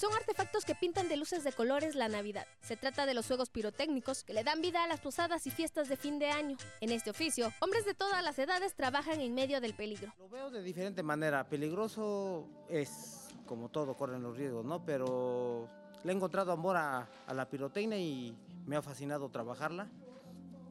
Son 0.00 0.14
artefactos 0.14 0.64
que 0.64 0.74
pintan 0.74 1.10
de 1.10 1.18
luces 1.18 1.44
de 1.44 1.52
colores 1.52 1.94
la 1.94 2.08
Navidad. 2.08 2.46
Se 2.62 2.74
trata 2.74 3.04
de 3.04 3.12
los 3.12 3.26
juegos 3.26 3.50
pirotécnicos 3.50 4.24
que 4.24 4.32
le 4.32 4.42
dan 4.42 4.62
vida 4.62 4.82
a 4.82 4.86
las 4.86 4.98
posadas 5.00 5.46
y 5.46 5.50
fiestas 5.50 5.90
de 5.90 5.98
fin 5.98 6.18
de 6.18 6.30
año. 6.30 6.56
En 6.80 6.90
este 6.90 7.10
oficio, 7.10 7.52
hombres 7.60 7.84
de 7.84 7.92
todas 7.92 8.24
las 8.24 8.38
edades 8.38 8.74
trabajan 8.74 9.20
en 9.20 9.34
medio 9.34 9.60
del 9.60 9.74
peligro. 9.74 10.10
Lo 10.18 10.30
veo 10.30 10.50
de 10.50 10.62
diferente 10.62 11.02
manera. 11.02 11.46
Peligroso 11.46 12.48
es 12.70 13.28
como 13.44 13.68
todo, 13.68 13.94
corren 13.94 14.22
los 14.22 14.38
riesgos, 14.38 14.64
¿no? 14.64 14.82
Pero 14.86 15.68
le 16.02 16.12
he 16.12 16.16
encontrado 16.16 16.52
amor 16.52 16.78
a, 16.78 17.06
a 17.26 17.34
la 17.34 17.50
pirotecnia 17.50 17.98
y 17.98 18.34
me 18.64 18.76
ha 18.76 18.80
fascinado 18.80 19.28
trabajarla 19.28 19.86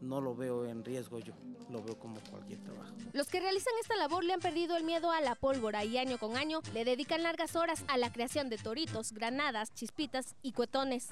no 0.01 0.21
lo 0.21 0.35
veo 0.35 0.65
en 0.65 0.83
riesgo 0.83 1.19
yo, 1.19 1.33
lo 1.69 1.83
veo 1.83 1.97
como 1.97 2.19
cualquier 2.29 2.59
trabajo. 2.59 2.93
Los 3.13 3.27
que 3.27 3.39
realizan 3.39 3.73
esta 3.81 3.95
labor 3.97 4.23
le 4.23 4.33
han 4.33 4.39
perdido 4.39 4.77
el 4.77 4.83
miedo 4.83 5.11
a 5.11 5.21
la 5.21 5.35
pólvora 5.35 5.83
y 5.83 5.97
año 5.97 6.17
con 6.17 6.37
año 6.37 6.61
le 6.73 6.85
dedican 6.85 7.23
largas 7.23 7.55
horas 7.55 7.83
a 7.87 7.97
la 7.97 8.11
creación 8.11 8.49
de 8.49 8.57
toritos, 8.57 9.11
granadas, 9.11 9.73
chispitas 9.73 10.35
y 10.41 10.53
cuetones. 10.53 11.09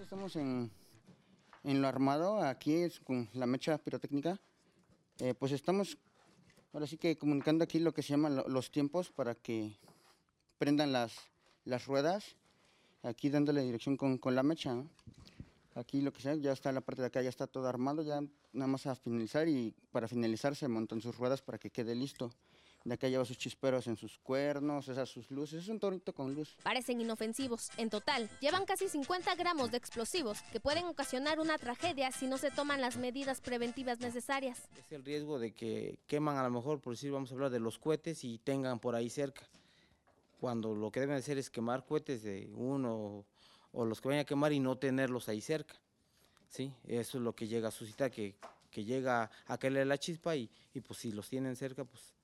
Estamos 0.00 0.36
en, 0.36 0.70
lo 1.62 1.88
armado, 1.88 2.42
aquí 2.42 2.74
es 2.74 3.00
con 3.00 3.28
la 3.32 3.46
mecha 3.46 3.78
pirotécnica. 3.78 4.40
Eh, 5.18 5.34
pues 5.34 5.52
estamos 5.52 5.98
ahora 6.72 6.86
sí 6.86 6.96
que 6.96 7.16
comunicando 7.18 7.64
aquí 7.64 7.78
lo 7.78 7.92
que 7.92 8.02
se 8.02 8.10
llaman 8.10 8.42
los 8.46 8.70
tiempos 8.70 9.10
para 9.10 9.34
que 9.34 9.76
prendan 10.58 10.92
las, 10.92 11.14
las 11.64 11.86
ruedas 11.86 12.36
aquí 13.02 13.30
dándole 13.30 13.62
dirección 13.62 13.96
con, 13.96 14.18
con 14.18 14.34
la 14.34 14.42
mecha. 14.42 14.82
Aquí 15.74 16.00
lo 16.00 16.12
que 16.12 16.20
sea, 16.20 16.34
ya 16.34 16.52
está 16.52 16.72
la 16.72 16.80
parte 16.80 17.02
de 17.02 17.06
acá, 17.06 17.22
ya 17.22 17.28
está 17.28 17.46
todo 17.46 17.68
armado, 17.68 18.02
ya 18.02 18.20
nada 18.52 18.66
más 18.66 18.86
a 18.86 18.96
finalizar 18.96 19.48
y 19.48 19.72
para 19.92 20.08
finalizar 20.08 20.56
se 20.56 20.68
montan 20.68 21.00
sus 21.00 21.16
ruedas 21.16 21.42
para 21.42 21.58
que 21.58 21.70
quede 21.70 21.94
listo. 21.94 22.32
De 22.84 22.94
acá 22.94 23.08
lleva 23.08 23.26
sus 23.26 23.36
chisperos 23.36 23.86
en 23.86 23.96
sus 23.96 24.18
cuernos, 24.18 24.88
esas 24.88 25.08
sus 25.08 25.30
luces. 25.30 25.62
Es 25.62 25.68
un 25.68 25.78
torito 25.78 26.14
con 26.14 26.34
luz. 26.34 26.56
Parecen 26.62 27.00
inofensivos. 27.00 27.70
En 27.76 27.90
total, 27.90 28.30
llevan 28.40 28.64
casi 28.64 28.88
50 28.88 29.34
gramos 29.34 29.70
de 29.70 29.76
explosivos 29.76 30.40
que 30.50 30.60
pueden 30.60 30.86
ocasionar 30.86 31.40
una 31.40 31.58
tragedia 31.58 32.10
si 32.10 32.26
no 32.26 32.38
se 32.38 32.50
toman 32.50 32.80
las 32.80 32.96
medidas 32.96 33.42
preventivas 33.42 34.00
necesarias. 34.00 34.62
Es 34.78 34.92
el 34.92 35.04
riesgo 35.04 35.38
de 35.38 35.52
que 35.52 35.98
queman 36.06 36.38
a 36.38 36.42
lo 36.42 36.50
mejor, 36.50 36.80
por 36.80 36.94
decir, 36.94 37.12
vamos 37.12 37.30
a 37.30 37.34
hablar 37.34 37.50
de 37.50 37.60
los 37.60 37.78
cohetes 37.78 38.24
y 38.24 38.38
tengan 38.38 38.80
por 38.80 38.94
ahí 38.94 39.10
cerca 39.10 39.42
cuando 40.40 40.74
lo 40.74 40.90
que 40.90 41.00
deben 41.00 41.16
hacer 41.16 41.36
es 41.36 41.50
quemar 41.50 41.84
cohetes 41.84 42.22
de 42.22 42.50
uno 42.54 43.26
o 43.72 43.84
los 43.84 44.00
que 44.00 44.08
vayan 44.08 44.22
a 44.22 44.24
quemar 44.24 44.52
y 44.52 44.58
no 44.58 44.78
tenerlos 44.78 45.28
ahí 45.28 45.42
cerca. 45.42 45.74
¿sí? 46.48 46.72
Eso 46.84 47.18
es 47.18 47.24
lo 47.24 47.34
que 47.34 47.46
llega 47.46 47.68
a 47.68 47.70
suscitar, 47.70 48.10
que, 48.10 48.34
que 48.70 48.84
llega 48.84 49.30
a 49.46 49.58
caerle 49.58 49.84
la 49.84 49.98
chispa 49.98 50.34
y, 50.34 50.50
y 50.72 50.80
pues 50.80 50.98
si 50.98 51.12
los 51.12 51.28
tienen 51.28 51.56
cerca, 51.56 51.84
pues 51.84 52.14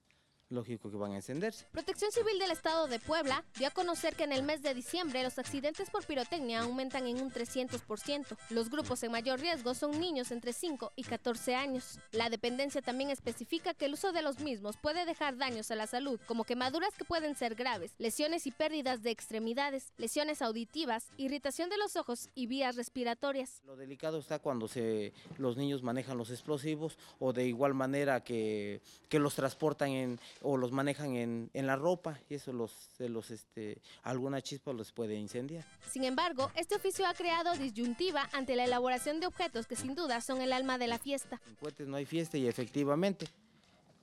lógico 0.48 0.91
que 0.91 0.97
van 0.97 1.12
a 1.12 1.16
encenderse. 1.16 1.66
Protección 1.72 2.12
Civil 2.12 2.39
del 2.39 2.50
Estado 2.50 2.86
de 2.86 2.98
Puebla 2.98 3.44
dio 3.58 3.69
a 3.69 3.70
conocer 3.70 4.14
que 4.14 4.25
en 4.25 4.33
el 4.33 4.42
mes 4.42 4.62
de 4.62 4.75
diciembre 4.75 5.22
los 5.22 5.39
accidentes 5.39 5.91
por 5.91 6.06
pirotecnia 6.06 6.61
aumentan 6.61 7.06
en 7.06 7.20
un 7.20 7.30
300%. 7.30 8.36
Los 8.50 8.70
grupos 8.70 9.02
en 9.02 9.12
mayor 9.12 9.41
riesgo 9.41 9.74
son 9.74 9.98
niños 9.98 10.30
entre 10.30 10.52
5 10.52 10.92
y 10.97 11.02
14 11.02 11.55
años. 11.55 11.98
La 12.12 12.30
dependencia 12.30 12.83
también 12.83 13.11
especifica 13.11 13.74
que 13.74 13.86
el 13.86 13.94
uso 13.94 14.12
de 14.12 14.22
los 14.22 14.39
mismos 14.41 14.77
puede 14.77 15.05
dejar 15.05 15.36
daños 15.36 15.70
a 15.70 15.77
la 15.77 15.86
salud, 15.86 16.20
como 16.27 16.44
quemaduras 16.44 16.94
que 16.96 17.05
pueden 17.05 17.34
ser 17.34 17.55
graves, 17.55 17.92
lesiones 17.98 18.46
y 18.46 18.52
pérdidas 18.52 19.02
de 19.02 19.11
extremidades, 19.11 19.92
lesiones 19.96 20.42
auditivas, 20.42 21.08
irritación 21.17 21.70
de 21.70 21.78
los 21.78 21.96
ojos 21.96 22.28
y 22.34 22.46
vías 22.46 22.77
respiratorias. 22.77 23.63
Lo 23.64 23.77
delicado 23.77 24.18
está 24.18 24.39
cuando 24.39 24.68
se, 24.68 25.13
los 25.39 25.57
niños 25.57 25.83
manejan 25.83 26.18
los 26.18 26.30
explosivos 26.30 26.98
o 27.18 27.33
de 27.33 27.46
igual 27.46 27.74
manera 27.74 28.23
que, 28.23 28.80
que 29.08 29.18
los 29.18 29.34
transportan 29.34 29.90
en 29.90 30.20
o 30.42 30.57
los 30.57 30.73
manejan 30.73 31.17
en, 31.17 31.51
en 31.55 31.67
la 31.67 31.77
ropa 31.77 32.19
y 32.29 32.35
eso 32.35 32.52
los, 32.52 32.73
los 32.98 33.30
este, 33.30 33.80
alguna 34.02 34.42
chispa 34.42 34.73
los 34.73 34.92
puede 34.92 35.14
incendiar. 35.14 35.64
Sin 35.91 36.05
embargo, 36.05 36.51
este 36.55 36.74
oficio 36.74 37.07
ha 37.07 37.14
creado 37.14 37.55
disyuntiva 37.55 38.29
ante 38.33 38.57
la 38.57 38.64
elaboración 38.64 39.20
de 39.20 39.27
objetos 39.27 39.67
que 39.67 39.77
sin 39.77 39.95
duda 39.95 40.20
son 40.20 40.41
el 40.41 40.52
alma 40.52 40.79
de 40.79 40.86
la 40.86 40.98
fiesta. 40.98 41.41
En 41.46 41.55
cohetes 41.57 41.86
no 41.86 41.96
hay 41.96 42.05
fiesta 42.05 42.39
y 42.39 42.46
efectivamente 42.46 43.27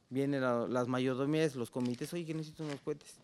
vienen 0.10 0.42
las 0.42 0.88
mayordomías, 0.88 1.56
los 1.56 1.72
comités, 1.72 2.14
oye 2.14 2.26
que 2.26 2.34
necesito 2.34 2.64
unos 2.64 2.80
cohetes, 2.82 3.16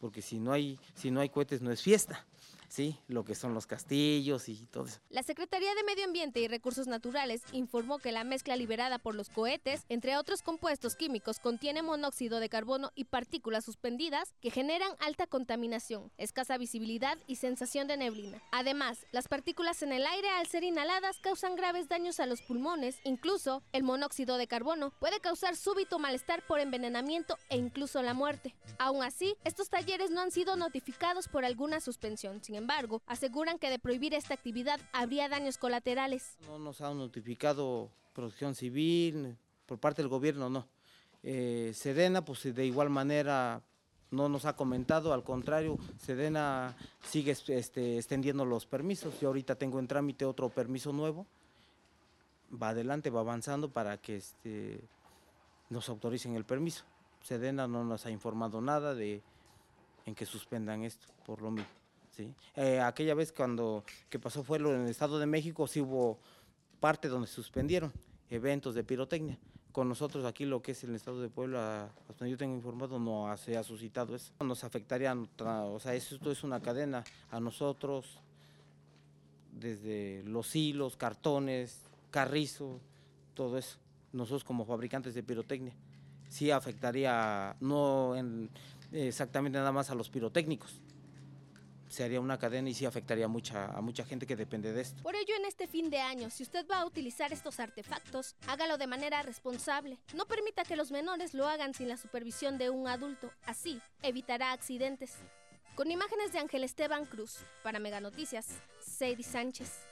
porque 0.00 0.22
si 0.22 0.38
no 0.38 0.52
hay, 0.52 0.78
si 0.94 1.10
no 1.10 1.20
hay 1.20 1.28
cohetes 1.28 1.60
no 1.62 1.72
es 1.72 1.82
fiesta. 1.82 2.24
¿Sí? 2.68 2.98
Lo 3.08 3.24
que 3.24 3.34
son 3.34 3.54
los 3.54 3.66
castillos 3.66 4.48
y 4.48 4.66
todo 4.66 4.86
eso. 4.86 5.00
La 5.10 5.22
Secretaría 5.22 5.74
de 5.74 5.84
Medio 5.84 6.04
Ambiente 6.04 6.40
y 6.40 6.48
Recursos 6.48 6.86
Naturales 6.86 7.42
informó 7.52 7.98
que 7.98 8.12
la 8.12 8.24
mezcla 8.24 8.56
liberada 8.56 8.98
por 8.98 9.14
los 9.14 9.28
cohetes, 9.30 9.84
entre 9.88 10.16
otros 10.16 10.42
compuestos 10.42 10.96
químicos, 10.96 11.40
contiene 11.40 11.82
monóxido 11.82 12.40
de 12.40 12.48
carbono 12.48 12.92
y 12.94 13.04
partículas 13.04 13.64
suspendidas 13.64 14.34
que 14.40 14.50
generan 14.50 14.92
alta 15.00 15.26
contaminación, 15.26 16.10
escasa 16.18 16.58
visibilidad 16.58 17.18
y 17.26 17.36
sensación 17.36 17.88
de 17.88 17.96
neblina. 17.96 18.42
Además, 18.52 19.06
las 19.12 19.28
partículas 19.28 19.82
en 19.82 19.92
el 19.92 20.06
aire 20.06 20.28
al 20.30 20.46
ser 20.46 20.64
inhaladas 20.64 21.18
causan 21.18 21.56
graves 21.56 21.88
daños 21.88 22.20
a 22.20 22.26
los 22.26 22.42
pulmones, 22.42 23.00
incluso 23.04 23.62
el 23.72 23.82
monóxido 23.82 24.36
de 24.36 24.46
carbono 24.46 24.92
puede 25.00 25.20
causar 25.20 25.56
súbito 25.56 25.98
malestar 25.98 26.46
por 26.46 26.60
envenenamiento 26.60 27.38
e 27.48 27.56
incluso 27.56 28.02
la 28.02 28.14
muerte. 28.14 28.54
Aún 28.78 29.02
así, 29.02 29.36
estos 29.44 29.70
talleres 29.70 30.10
no 30.10 30.20
han 30.20 30.30
sido 30.30 30.56
notificados 30.56 31.28
por 31.28 31.44
alguna 31.44 31.80
suspensión. 31.80 32.40
Embargo, 32.58 33.02
aseguran 33.06 33.58
que 33.58 33.70
de 33.70 33.78
prohibir 33.78 34.14
esta 34.14 34.34
actividad 34.34 34.80
habría 34.92 35.28
daños 35.28 35.56
colaterales. 35.56 36.36
No 36.46 36.58
nos 36.58 36.80
ha 36.80 36.92
notificado 36.92 37.90
protección 38.12 38.54
civil, 38.54 39.36
por 39.66 39.78
parte 39.78 40.02
del 40.02 40.08
gobierno 40.08 40.50
no. 40.50 40.66
Eh, 41.22 41.72
Sedena, 41.74 42.24
pues 42.24 42.54
de 42.54 42.66
igual 42.66 42.90
manera 42.90 43.62
no 44.10 44.28
nos 44.28 44.44
ha 44.44 44.56
comentado, 44.56 45.12
al 45.12 45.22
contrario, 45.22 45.78
Sedena 45.98 46.76
sigue 47.02 47.32
este, 47.32 47.98
extendiendo 47.98 48.44
los 48.44 48.66
permisos. 48.66 49.20
Yo 49.20 49.28
ahorita 49.28 49.54
tengo 49.54 49.78
en 49.78 49.86
trámite 49.86 50.24
otro 50.24 50.48
permiso 50.48 50.92
nuevo. 50.92 51.26
Va 52.50 52.70
adelante, 52.70 53.10
va 53.10 53.20
avanzando 53.20 53.70
para 53.70 53.98
que 53.98 54.16
este, 54.16 54.80
nos 55.68 55.88
autoricen 55.88 56.34
el 56.36 56.44
permiso. 56.44 56.84
Sedena 57.22 57.68
no 57.68 57.84
nos 57.84 58.06
ha 58.06 58.10
informado 58.10 58.60
nada 58.60 58.94
de 58.94 59.22
en 60.06 60.14
que 60.14 60.24
suspendan 60.24 60.84
esto, 60.84 61.06
por 61.26 61.42
lo 61.42 61.50
mismo. 61.50 61.70
Eh, 62.56 62.80
aquella 62.80 63.14
vez 63.14 63.32
cuando 63.32 63.84
que 64.08 64.18
pasó 64.18 64.42
fue 64.42 64.58
en 64.58 64.66
el 64.66 64.88
Estado 64.88 65.18
de 65.18 65.26
México, 65.26 65.66
sí 65.66 65.80
hubo 65.80 66.18
parte 66.80 67.08
donde 67.08 67.26
suspendieron 67.26 67.92
eventos 68.30 68.74
de 68.74 68.84
pirotecnia. 68.84 69.38
Con 69.72 69.88
nosotros 69.88 70.24
aquí 70.24 70.44
lo 70.44 70.60
que 70.60 70.72
es 70.72 70.82
el 70.82 70.94
Estado 70.94 71.20
de 71.20 71.28
Puebla, 71.28 71.90
hasta 72.08 72.26
yo 72.26 72.36
tengo 72.36 72.54
informado, 72.54 72.98
no 72.98 73.34
se 73.36 73.56
ha 73.56 73.62
suscitado 73.62 74.16
eso. 74.16 74.32
Nos 74.40 74.64
afectaría, 74.64 75.14
o 75.14 75.78
sea, 75.78 75.94
esto 75.94 76.32
es 76.32 76.42
una 76.42 76.60
cadena 76.60 77.04
a 77.30 77.38
nosotros, 77.38 78.18
desde 79.52 80.22
los 80.24 80.54
hilos, 80.56 80.96
cartones, 80.96 81.82
carrizo, 82.10 82.80
todo 83.34 83.58
eso. 83.58 83.78
Nosotros 84.12 84.42
como 84.42 84.64
fabricantes 84.64 85.14
de 85.14 85.22
pirotecnia, 85.22 85.74
sí 86.28 86.50
afectaría, 86.50 87.54
no 87.60 88.14
exactamente 88.90 89.58
nada 89.58 89.70
más 89.70 89.90
a 89.90 89.94
los 89.94 90.08
pirotécnicos, 90.08 90.80
se 91.88 92.04
haría 92.04 92.20
una 92.20 92.38
cadena 92.38 92.68
y 92.70 92.74
sí 92.74 92.86
afectaría 92.86 93.28
mucha, 93.28 93.66
a 93.66 93.80
mucha 93.80 94.04
gente 94.04 94.26
que 94.26 94.36
depende 94.36 94.72
de 94.72 94.82
esto. 94.82 95.02
Por 95.02 95.16
ello, 95.16 95.34
en 95.36 95.44
este 95.44 95.66
fin 95.66 95.90
de 95.90 95.98
año, 95.98 96.30
si 96.30 96.42
usted 96.42 96.66
va 96.70 96.80
a 96.80 96.86
utilizar 96.86 97.32
estos 97.32 97.60
artefactos, 97.60 98.36
hágalo 98.46 98.78
de 98.78 98.86
manera 98.86 99.22
responsable. 99.22 99.98
No 100.14 100.26
permita 100.26 100.64
que 100.64 100.76
los 100.76 100.90
menores 100.90 101.34
lo 101.34 101.46
hagan 101.48 101.74
sin 101.74 101.88
la 101.88 101.96
supervisión 101.96 102.58
de 102.58 102.70
un 102.70 102.88
adulto. 102.88 103.30
Así, 103.46 103.80
evitará 104.02 104.52
accidentes. 104.52 105.16
Con 105.74 105.90
imágenes 105.90 106.32
de 106.32 106.40
Ángel 106.40 106.64
Esteban 106.64 107.06
Cruz, 107.06 107.38
para 107.62 107.78
Mega 107.78 108.00
Noticias, 108.00 108.46
Sadie 108.80 109.22
Sánchez. 109.22 109.87